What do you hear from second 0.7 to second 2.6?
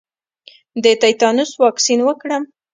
د تیتانوس واکسین وکړم؟